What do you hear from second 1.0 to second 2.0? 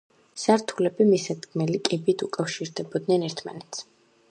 მისადგმელი